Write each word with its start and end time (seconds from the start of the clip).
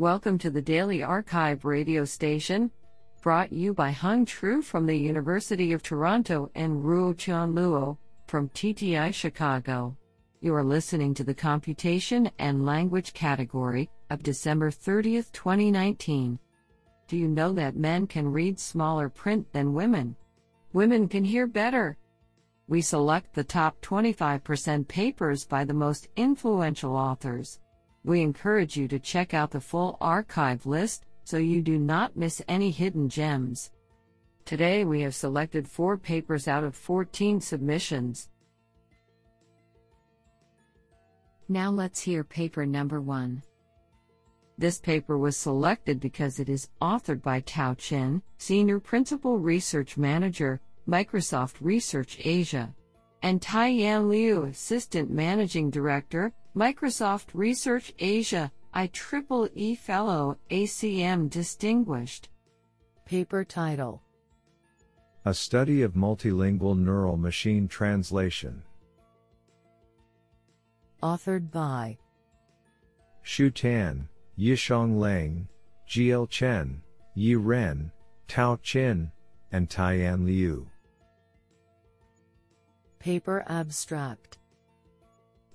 Welcome 0.00 0.38
to 0.38 0.48
the 0.48 0.62
Daily 0.62 1.00
arXiv 1.00 1.62
radio 1.62 2.06
station, 2.06 2.70
brought 3.20 3.52
you 3.52 3.74
by 3.74 3.90
Hung 3.90 4.24
Tru 4.24 4.62
from 4.62 4.86
the 4.86 4.96
University 4.96 5.74
of 5.74 5.82
Toronto 5.82 6.50
and 6.54 6.82
Ruotian 6.82 7.52
Luo 7.52 7.98
from 8.26 8.48
TTI 8.48 9.12
Chicago. 9.12 9.94
You 10.40 10.54
are 10.54 10.64
listening 10.64 11.12
to 11.12 11.22
the 11.22 11.34
Computation 11.34 12.30
and 12.38 12.64
Language 12.64 13.12
category 13.12 13.90
of 14.08 14.22
December 14.22 14.70
30th, 14.70 15.32
2019. 15.32 16.38
Do 17.06 17.18
you 17.18 17.28
know 17.28 17.52
that 17.52 17.76
men 17.76 18.06
can 18.06 18.32
read 18.32 18.58
smaller 18.58 19.10
print 19.10 19.52
than 19.52 19.74
women? 19.74 20.16
Women 20.72 21.08
can 21.08 21.24
hear 21.24 21.46
better. 21.46 21.98
We 22.68 22.80
select 22.80 23.34
the 23.34 23.44
top 23.44 23.78
25% 23.82 24.88
papers 24.88 25.44
by 25.44 25.66
the 25.66 25.74
most 25.74 26.08
influential 26.16 26.96
authors. 26.96 27.60
We 28.04 28.22
encourage 28.22 28.76
you 28.76 28.88
to 28.88 28.98
check 28.98 29.34
out 29.34 29.50
the 29.50 29.60
full 29.60 29.96
archive 30.00 30.64
list 30.64 31.04
so 31.24 31.36
you 31.36 31.62
do 31.62 31.78
not 31.78 32.16
miss 32.16 32.42
any 32.48 32.70
hidden 32.70 33.08
gems. 33.08 33.70
Today 34.44 34.84
we 34.84 35.02
have 35.02 35.14
selected 35.14 35.68
four 35.68 35.96
papers 35.96 36.48
out 36.48 36.64
of 36.64 36.74
14 36.74 37.40
submissions. 37.40 38.30
Now 41.48 41.70
let's 41.70 42.00
hear 42.00 42.24
paper 42.24 42.64
number 42.64 43.00
one. 43.00 43.42
This 44.56 44.78
paper 44.78 45.18
was 45.18 45.36
selected 45.36 46.00
because 46.00 46.38
it 46.38 46.48
is 46.48 46.68
authored 46.82 47.22
by 47.22 47.40
Tao 47.40 47.74
Qin, 47.74 48.22
Senior 48.38 48.78
Principal 48.78 49.38
Research 49.38 49.96
Manager, 49.96 50.60
Microsoft 50.88 51.54
Research 51.60 52.18
Asia, 52.24 52.74
and 53.22 53.40
Tie-Yan 53.40 54.08
Liu, 54.08 54.44
Assistant 54.44 55.10
Managing 55.10 55.70
Director, 55.70 56.32
Microsoft 56.54 57.26
Research 57.32 57.92
Asia, 58.00 58.50
IEEE 58.74 59.78
Fellow, 59.78 60.36
ACM 60.50 61.30
Distinguished. 61.30 62.28
Paper 63.04 63.44
title 63.44 64.02
A 65.24 65.32
Study 65.32 65.82
of 65.82 65.94
Multilingual 65.94 66.76
Neural 66.76 67.16
Machine 67.16 67.68
Translation. 67.68 68.62
Authored 71.02 71.52
by 71.52 71.96
Xu 73.24 73.54
Tan, 73.54 74.08
Yichong 74.36 74.98
Leng, 74.98 75.46
Jiale 75.88 76.28
Chen, 76.28 76.82
Yi 77.14 77.36
Ren, 77.36 77.92
Tao 78.26 78.56
Qin, 78.56 79.12
and 79.52 79.70
Tie-Yan 79.70 80.26
Liu. 80.26 80.66
Paper 82.98 83.44
Abstract 83.46 84.39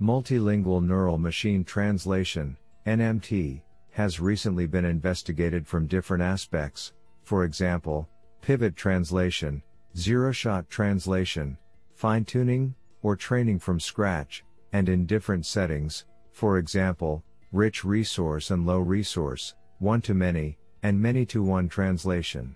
Multilingual 0.00 0.84
Neural 0.84 1.16
Machine 1.16 1.64
Translation, 1.64 2.58
NMT, 2.86 3.62
has 3.92 4.20
recently 4.20 4.66
been 4.66 4.84
investigated 4.84 5.66
from 5.66 5.86
different 5.86 6.22
aspects, 6.22 6.92
for 7.22 7.44
example, 7.44 8.06
pivot 8.42 8.76
translation, 8.76 9.62
zero 9.96 10.32
shot 10.32 10.68
translation, 10.68 11.56
fine 11.94 12.26
tuning, 12.26 12.74
or 13.00 13.16
training 13.16 13.58
from 13.58 13.80
scratch, 13.80 14.44
and 14.74 14.90
in 14.90 15.06
different 15.06 15.46
settings, 15.46 16.04
for 16.30 16.58
example, 16.58 17.24
rich 17.50 17.82
resource 17.82 18.50
and 18.50 18.66
low 18.66 18.80
resource, 18.80 19.54
one 19.78 20.02
to 20.02 20.12
many, 20.12 20.58
and 20.82 21.00
many 21.00 21.24
to 21.24 21.42
one 21.42 21.70
translation. 21.70 22.54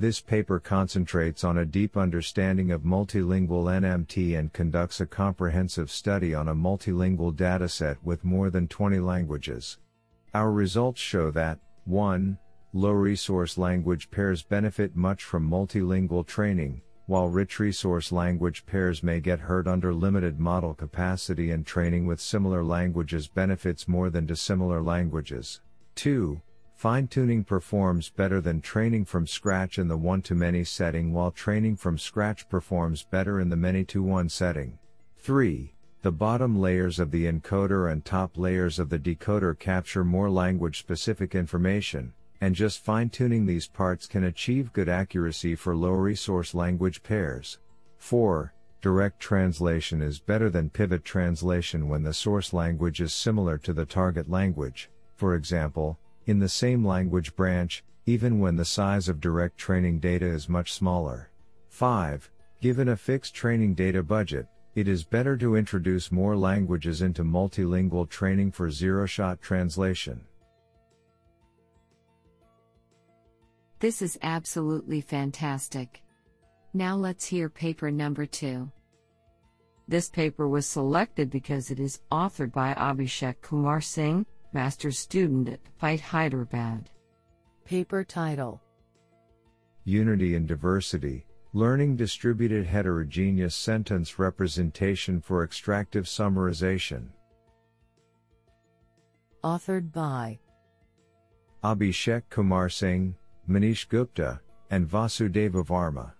This 0.00 0.20
paper 0.20 0.60
concentrates 0.60 1.42
on 1.42 1.58
a 1.58 1.66
deep 1.66 1.96
understanding 1.96 2.70
of 2.70 2.82
multilingual 2.82 3.64
NMT 3.64 4.38
and 4.38 4.52
conducts 4.52 5.00
a 5.00 5.06
comprehensive 5.06 5.90
study 5.90 6.36
on 6.36 6.46
a 6.46 6.54
multilingual 6.54 7.34
dataset 7.34 7.96
with 8.04 8.24
more 8.24 8.48
than 8.48 8.68
20 8.68 9.00
languages. 9.00 9.78
Our 10.32 10.52
results 10.52 11.00
show 11.00 11.32
that 11.32 11.58
1. 11.86 12.38
Low 12.74 12.92
resource 12.92 13.58
language 13.58 14.08
pairs 14.12 14.44
benefit 14.44 14.94
much 14.94 15.24
from 15.24 15.50
multilingual 15.50 16.24
training, 16.24 16.80
while 17.06 17.26
rich 17.26 17.58
resource 17.58 18.12
language 18.12 18.66
pairs 18.66 19.02
may 19.02 19.18
get 19.18 19.40
hurt 19.40 19.66
under 19.66 19.92
limited 19.92 20.38
model 20.38 20.74
capacity 20.74 21.50
and 21.50 21.66
training 21.66 22.06
with 22.06 22.20
similar 22.20 22.62
languages 22.62 23.26
benefits 23.26 23.88
more 23.88 24.10
than 24.10 24.26
dissimilar 24.26 24.80
languages. 24.80 25.60
2. 25.96 26.40
Fine 26.78 27.08
tuning 27.08 27.42
performs 27.42 28.08
better 28.08 28.40
than 28.40 28.60
training 28.60 29.04
from 29.04 29.26
scratch 29.26 29.80
in 29.80 29.88
the 29.88 29.96
one 29.96 30.22
to 30.22 30.36
many 30.36 30.62
setting, 30.62 31.12
while 31.12 31.32
training 31.32 31.74
from 31.74 31.98
scratch 31.98 32.48
performs 32.48 33.02
better 33.02 33.40
in 33.40 33.48
the 33.48 33.56
many 33.56 33.84
to 33.86 34.00
one 34.00 34.28
setting. 34.28 34.78
3. 35.16 35.74
The 36.02 36.12
bottom 36.12 36.60
layers 36.60 37.00
of 37.00 37.10
the 37.10 37.24
encoder 37.24 37.90
and 37.90 38.04
top 38.04 38.38
layers 38.38 38.78
of 38.78 38.90
the 38.90 38.98
decoder 39.00 39.58
capture 39.58 40.04
more 40.04 40.30
language 40.30 40.78
specific 40.78 41.34
information, 41.34 42.12
and 42.40 42.54
just 42.54 42.84
fine 42.84 43.10
tuning 43.10 43.44
these 43.44 43.66
parts 43.66 44.06
can 44.06 44.22
achieve 44.22 44.72
good 44.72 44.88
accuracy 44.88 45.56
for 45.56 45.74
low 45.74 45.94
resource 45.94 46.54
language 46.54 47.02
pairs. 47.02 47.58
4. 47.96 48.54
Direct 48.82 49.18
translation 49.18 50.00
is 50.00 50.20
better 50.20 50.48
than 50.48 50.70
pivot 50.70 51.04
translation 51.04 51.88
when 51.88 52.04
the 52.04 52.14
source 52.14 52.52
language 52.52 53.00
is 53.00 53.12
similar 53.12 53.58
to 53.58 53.72
the 53.72 53.84
target 53.84 54.30
language. 54.30 54.90
For 55.16 55.34
example, 55.34 55.98
in 56.28 56.38
the 56.38 56.48
same 56.48 56.86
language 56.86 57.34
branch, 57.34 57.82
even 58.04 58.38
when 58.38 58.54
the 58.54 58.64
size 58.64 59.08
of 59.08 59.20
direct 59.20 59.56
training 59.56 59.98
data 59.98 60.26
is 60.26 60.48
much 60.48 60.74
smaller. 60.74 61.30
5. 61.70 62.30
Given 62.60 62.88
a 62.88 62.96
fixed 62.96 63.34
training 63.34 63.74
data 63.74 64.02
budget, 64.02 64.46
it 64.74 64.88
is 64.88 65.04
better 65.04 65.36
to 65.38 65.56
introduce 65.56 66.12
more 66.12 66.36
languages 66.36 67.00
into 67.02 67.24
multilingual 67.24 68.08
training 68.08 68.52
for 68.52 68.70
zero 68.70 69.06
shot 69.06 69.40
translation. 69.40 70.20
This 73.80 74.02
is 74.02 74.18
absolutely 74.22 75.00
fantastic. 75.00 76.02
Now 76.74 76.94
let's 76.96 77.24
hear 77.24 77.48
paper 77.48 77.90
number 77.90 78.26
two. 78.26 78.70
This 79.86 80.10
paper 80.10 80.46
was 80.46 80.66
selected 80.66 81.30
because 81.30 81.70
it 81.70 81.80
is 81.80 82.00
authored 82.12 82.52
by 82.52 82.74
Abhishek 82.74 83.40
Kumar 83.40 83.80
Singh, 83.80 84.26
master's 84.52 84.98
student 84.98 85.48
at 85.48 85.60
FITE 85.78 86.00
Hyderabad. 86.00 86.90
Paper 87.64 88.04
title 88.04 88.62
Unity 89.84 90.34
and 90.34 90.46
Diversity 90.46 91.24
Learning 91.54 91.96
Distributed 91.96 92.66
Heterogeneous 92.66 93.54
Sentence 93.54 94.18
Representation 94.18 95.20
for 95.20 95.42
Extractive 95.42 96.04
Summarization. 96.04 97.08
Authored 99.42 99.90
by 99.90 100.38
Abhishek 101.64 102.24
Kumar 102.28 102.68
Singh, 102.68 103.16
Manish 103.48 103.88
Gupta, 103.88 104.40
and 104.70 104.86
Vasudeva 104.86 105.64
Varma. 105.64 106.12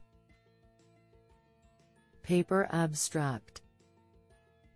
Paper 2.23 2.69
Abstract 2.73 3.61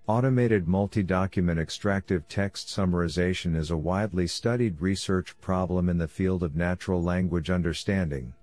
Automated 0.09 0.67
multi-document 0.67 1.61
extractive 1.61 2.27
text 2.27 2.67
summarization 2.67 3.55
is 3.55 3.71
a 3.71 3.77
widely 3.77 4.27
studied 4.27 4.81
research 4.81 5.41
problem 5.41 5.89
in 5.89 5.97
the 5.97 6.09
field 6.09 6.43
of 6.43 6.57
natural 6.57 7.01
language 7.01 7.51
understanding. 7.51 8.35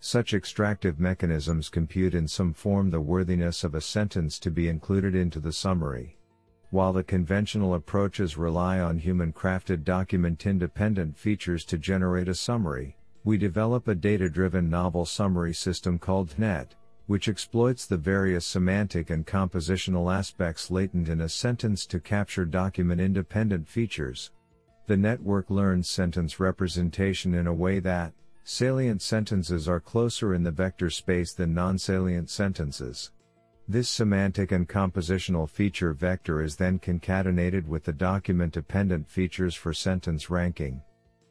Such 0.00 0.34
extractive 0.34 1.00
mechanisms 1.00 1.70
compute 1.70 2.14
in 2.14 2.28
some 2.28 2.52
form 2.52 2.90
the 2.90 3.00
worthiness 3.00 3.64
of 3.64 3.74
a 3.74 3.80
sentence 3.80 4.38
to 4.40 4.50
be 4.50 4.68
included 4.68 5.14
into 5.14 5.40
the 5.40 5.50
summary. 5.50 6.18
While 6.70 6.92
the 6.92 7.02
conventional 7.02 7.72
approaches 7.72 8.36
rely 8.36 8.78
on 8.78 8.98
human-crafted 8.98 9.84
document-independent 9.84 11.16
features 11.16 11.64
to 11.64 11.78
generate 11.78 12.28
a 12.28 12.34
summary, 12.34 12.98
we 13.24 13.38
develop 13.38 13.88
a 13.88 13.94
data-driven 13.94 14.68
novel 14.68 15.06
summary 15.06 15.54
system 15.54 15.98
called 15.98 16.38
NET, 16.38 16.74
which 17.08 17.26
exploits 17.26 17.86
the 17.86 17.96
various 17.96 18.44
semantic 18.44 19.08
and 19.08 19.26
compositional 19.26 20.14
aspects 20.14 20.70
latent 20.70 21.08
in 21.08 21.22
a 21.22 21.28
sentence 21.28 21.86
to 21.86 21.98
capture 21.98 22.44
document 22.44 23.00
independent 23.00 23.66
features. 23.66 24.30
The 24.86 24.96
network 24.98 25.48
learns 25.48 25.88
sentence 25.88 26.38
representation 26.38 27.34
in 27.34 27.46
a 27.46 27.52
way 27.52 27.80
that, 27.80 28.12
salient 28.44 29.00
sentences 29.00 29.66
are 29.66 29.80
closer 29.80 30.34
in 30.34 30.42
the 30.42 30.50
vector 30.50 30.90
space 30.90 31.32
than 31.32 31.54
non 31.54 31.78
salient 31.78 32.28
sentences. 32.28 33.10
This 33.66 33.88
semantic 33.88 34.52
and 34.52 34.68
compositional 34.68 35.48
feature 35.48 35.94
vector 35.94 36.42
is 36.42 36.56
then 36.56 36.78
concatenated 36.78 37.66
with 37.66 37.84
the 37.84 37.92
document 37.92 38.52
dependent 38.52 39.08
features 39.08 39.54
for 39.54 39.72
sentence 39.72 40.28
ranking. 40.28 40.82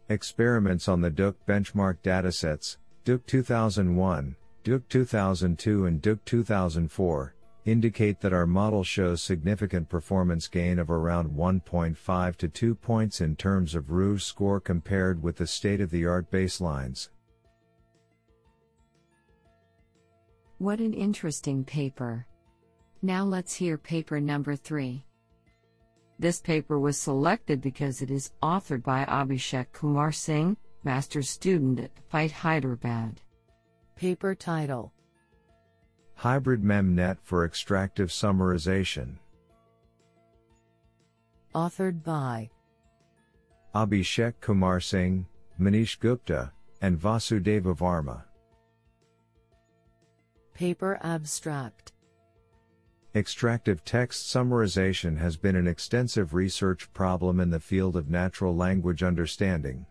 Experiments 0.10 0.88
on 0.88 1.02
the 1.02 1.12
DUC 1.12 1.36
benchmark 1.48 1.98
datasets, 2.04 2.78
DUC 3.06 3.26
2001, 3.28 4.36
DUC 4.68 4.84
2002 4.90 5.86
and 5.86 6.02
DUC 6.02 6.20
2004 6.26 7.36
indicate 7.64 8.20
that 8.20 8.34
our 8.34 8.46
model 8.46 8.84
shows 8.84 9.22
significant 9.22 9.88
performance 9.88 10.50
gain 10.50 10.78
of 10.78 10.92
around 10.92 11.32
1.5 11.32 12.36
to 12.36 12.50
2 12.50 12.76
points 12.76 13.22
in 13.22 13.38
terms 13.38 13.76
of 13.76 13.92
Rouge 13.92 14.24
score 14.24 14.60
compared 14.60 15.24
with 15.24 15.38
the 15.38 15.48
state-of-the-art 15.48 16.30
baselines. 16.30 17.08
What 20.58 20.80
an 20.80 20.94
interesting 20.94 21.64
paper. 21.64 22.28
Now 23.02 23.24
let's 23.24 23.56
hear 23.56 23.78
paper 23.78 24.20
number 24.20 24.58
3. 24.58 25.02
This 26.20 26.42
paper 26.42 26.78
was 26.78 26.98
selected 26.98 27.62
because 27.62 28.02
it 28.02 28.12
is 28.12 28.34
authored 28.44 28.84
by 28.84 29.06
Abhishek 29.06 29.72
Kumar 29.72 30.12
Singh, 30.12 30.58
master's 30.84 31.30
student 31.30 31.80
at 31.80 31.92
FITE 32.10 32.32
Hyderabad. 32.34 33.22
Paper 33.98 34.36
title 34.36 34.94
Hybrid 36.14 36.62
MemNet 36.62 37.18
for 37.24 37.46
extractive 37.46 38.10
summarization. 38.10 39.18
Authored 41.56 42.04
by 42.04 42.52
Abhishek 43.74 44.36
Kumar 44.40 44.80
Singh, 44.80 45.26
Manish 45.60 46.00
Gupta, 46.00 46.52
and 46.80 47.00
Vasudeva 47.00 47.76
Varma. 47.76 48.22
Paper 50.54 51.00
abstract 51.02 51.94
Extractive 53.16 53.84
text 53.84 54.32
summarization 54.32 55.18
has 55.18 55.38
been 55.38 55.56
an 55.56 55.68
extensive 55.68 56.36
research 56.36 56.94
problem 56.94 57.40
in 57.40 57.50
the 57.50 57.60
field 57.60 57.96
of 57.96 58.12
natural 58.12 58.56
language 58.56 59.02
understanding. 59.02 59.88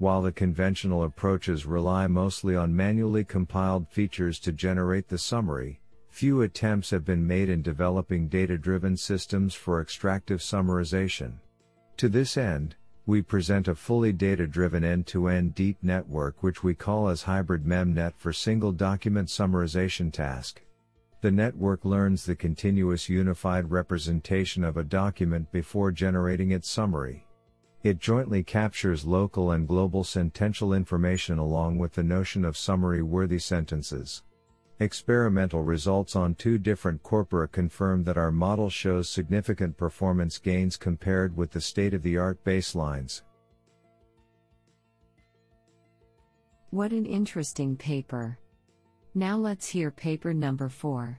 While 0.00 0.22
the 0.22 0.32
conventional 0.32 1.04
approaches 1.04 1.66
rely 1.66 2.06
mostly 2.06 2.56
on 2.56 2.74
manually 2.74 3.22
compiled 3.22 3.86
features 3.90 4.38
to 4.38 4.50
generate 4.50 5.08
the 5.08 5.18
summary, 5.18 5.82
few 6.08 6.40
attempts 6.40 6.88
have 6.88 7.04
been 7.04 7.26
made 7.26 7.50
in 7.50 7.60
developing 7.60 8.26
data 8.26 8.56
driven 8.56 8.96
systems 8.96 9.54
for 9.54 9.82
extractive 9.82 10.40
summarization. 10.40 11.34
To 11.98 12.08
this 12.08 12.38
end, 12.38 12.76
we 13.04 13.20
present 13.20 13.68
a 13.68 13.74
fully 13.74 14.10
data 14.10 14.46
driven 14.46 14.84
end 14.84 15.06
to 15.08 15.28
end 15.28 15.54
deep 15.54 15.76
network 15.82 16.42
which 16.42 16.64
we 16.64 16.74
call 16.74 17.10
as 17.10 17.24
Hybrid 17.24 17.66
MemNet 17.66 18.14
for 18.16 18.32
single 18.32 18.72
document 18.72 19.28
summarization 19.28 20.10
task. 20.10 20.62
The 21.20 21.30
network 21.30 21.84
learns 21.84 22.24
the 22.24 22.36
continuous 22.36 23.10
unified 23.10 23.70
representation 23.70 24.64
of 24.64 24.78
a 24.78 24.82
document 24.82 25.52
before 25.52 25.92
generating 25.92 26.52
its 26.52 26.70
summary. 26.70 27.26
It 27.82 27.98
jointly 27.98 28.42
captures 28.42 29.06
local 29.06 29.52
and 29.52 29.66
global 29.66 30.04
sentential 30.04 30.74
information 30.74 31.38
along 31.38 31.78
with 31.78 31.94
the 31.94 32.02
notion 32.02 32.44
of 32.44 32.56
summary 32.56 33.02
worthy 33.02 33.38
sentences. 33.38 34.22
Experimental 34.80 35.62
results 35.62 36.14
on 36.14 36.34
two 36.34 36.58
different 36.58 37.02
corpora 37.02 37.48
confirm 37.48 38.04
that 38.04 38.18
our 38.18 38.30
model 38.30 38.68
shows 38.68 39.08
significant 39.08 39.76
performance 39.76 40.38
gains 40.38 40.76
compared 40.76 41.36
with 41.36 41.50
the 41.50 41.60
state 41.60 41.94
of 41.94 42.02
the 42.02 42.18
art 42.18 42.42
baselines. 42.44 43.22
What 46.70 46.92
an 46.92 47.06
interesting 47.06 47.76
paper. 47.76 48.38
Now 49.14 49.36
let's 49.36 49.68
hear 49.68 49.90
paper 49.90 50.32
number 50.32 50.68
4. 50.68 51.18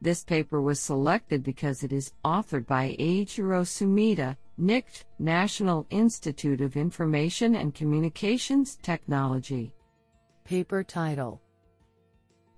This 0.00 0.22
paper 0.22 0.60
was 0.60 0.80
selected 0.80 1.42
because 1.42 1.82
it 1.82 1.92
is 1.92 2.12
authored 2.24 2.66
by 2.66 2.94
Eiichiro 3.00 3.64
Sumita, 3.64 4.36
NICT, 4.58 5.04
National 5.20 5.86
Institute 5.90 6.60
of 6.60 6.76
Information 6.76 7.54
and 7.54 7.74
Communications 7.74 8.76
Technology. 8.82 9.72
Paper 10.44 10.82
title 10.82 11.40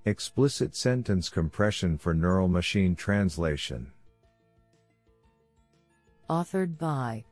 Explicit 0.07 0.75
sentence 0.75 1.29
compression 1.29 1.99
for 1.99 2.15
neural 2.15 2.49
machine 2.49 2.97
translation. 2.97 3.93
Authored 6.31 6.79
by 6.79 7.25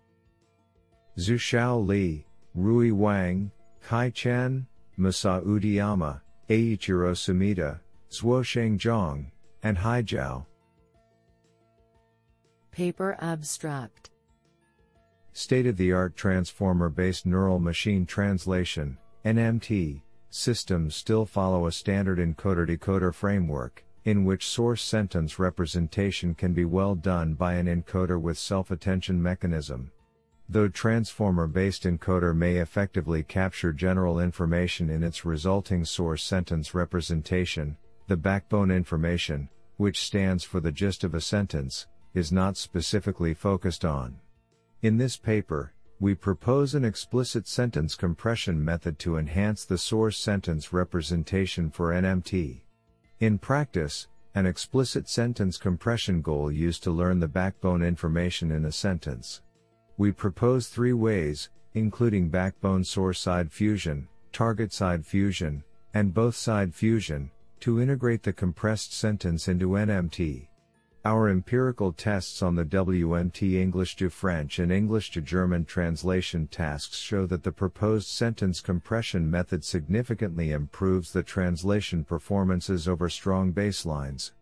Zuchao 1.17 1.87
Li, 1.87 2.27
Rui 2.55 2.91
Wang, 2.91 3.51
Kehai 3.89 4.13
Chen, 4.13 4.67
Masao 4.99 5.43
Utiyama, 5.47 6.21
Eiichiro 6.51 7.15
Sumita, 7.15 7.81
Zhuosheng 8.11 8.79
Zhang, 8.79 9.31
and 9.63 9.79
Hai 9.79 10.03
Zhao. 10.03 10.45
Paper 12.71 13.17
abstract 13.21 14.11
State 15.33 15.67
of 15.67 15.77
the 15.77 15.93
art 15.93 16.17
transformer 16.17 16.89
based 16.89 17.27
neural 17.27 17.59
machine 17.59 18.05
translation, 18.07 18.99
NMT, 19.25 20.01
systems 20.31 20.95
still 20.95 21.25
follow 21.25 21.67
a 21.67 21.73
standard 21.73 22.19
encoder 22.19 22.67
decoder 22.67 23.15
framework, 23.15 23.85
in 24.05 24.25
which 24.25 24.47
source 24.47 24.83
sentence 24.83 25.39
representation 25.39 26.35
can 26.35 26.53
be 26.53 26.65
well 26.65 26.95
done 26.95 27.35
by 27.35 27.55
an 27.55 27.67
encoder 27.67 28.21
with 28.21 28.39
self 28.39 28.71
attention 28.71 29.23
mechanism. 29.23 29.91
Though 30.49 30.69
transformer 30.69 31.47
based 31.47 31.83
encoder 31.83 32.35
may 32.35 32.57
effectively 32.57 33.23
capture 33.23 33.73
general 33.73 34.19
information 34.19 34.89
in 34.89 35.05
its 35.05 35.27
resulting 35.27 35.85
source 35.85 36.23
sentence 36.23 36.75
representation, 36.75 37.77
the 38.07 38.17
backbone 38.17 38.71
information, 38.71 39.51
which 39.77 40.01
stands 40.01 40.43
for 40.45 40.61
the 40.61 40.73
gist 40.73 41.05
of 41.05 41.15
a 41.15 41.21
sentence, 41.21 41.87
is 42.15 42.33
not 42.33 42.57
specifically 42.57 43.35
focused 43.35 43.85
on. 43.85 44.19
In 44.81 44.97
this 44.97 45.17
paper, 45.17 45.73
we 45.99 46.15
propose 46.15 46.77
an 46.77 46.85
explicit 46.85 47.49
sentence 47.49 47.97
compression 47.97 48.65
method 48.65 48.99
to 49.01 49.17
enhance 49.17 49.65
the 49.65 49.77
source 49.77 50.17
sentence 50.17 50.73
representation 50.73 51.69
for 51.69 51.93
NMT. 51.93 52.61
In 53.19 53.39
practice, 53.39 54.07
an 54.37 54.47
explicit 54.47 55.09
sentence 55.09 55.57
compression 55.57 56.23
goal 56.23 56.53
used 56.53 56.85
to 56.85 56.93
learn 56.93 57.19
the 57.19 57.27
backbone 57.27 57.83
information 57.83 58.53
in 58.53 58.67
a 58.67 58.73
sentence. 58.73 59.43
We 59.97 60.13
propose 60.13 60.69
three 60.69 60.93
ways, 60.93 61.51
including 61.75 62.29
backbone 62.29 62.85
source 62.85 63.19
side 63.19 63.51
fusion, 63.51 64.07
target 64.33 64.73
side 64.73 65.05
fusion, 65.05 65.65
and 65.93 66.15
both 66.15 66.37
side 66.37 66.73
fusion, 66.73 67.33
to 67.61 67.81
integrate 67.81 68.23
the 68.23 68.33
compressed 68.33 68.93
sentence 68.93 69.49
into 69.49 69.71
NMT. 69.71 70.48
Our 71.09 71.31
empirical 71.31 71.95
tests 71.95 72.43
on 72.43 72.55
the 72.55 72.67
WMT 72.67 73.55
English 73.55 73.97
to 73.97 74.11
French 74.11 74.59
and 74.59 74.71
English 74.71 75.11
to 75.13 75.23
German 75.23 75.65
translation 75.65 76.49
tasks 76.49 76.99
show 76.99 77.25
that 77.29 77.45
the 77.45 77.51
proposed 77.51 78.09
sentence 78.09 78.61
compression 78.61 79.31
method 79.31 79.65
significantly 79.65 80.53
improves 80.53 81.11
the 81.11 81.23
translation 81.23 82.05
performances 82.05 82.87
over 82.87 83.09
strong 83.09 83.55
baselines. 83.55 84.33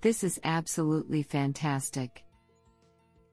This 0.00 0.24
is 0.24 0.40
absolutely 0.42 1.22
fantastic. 1.22 2.24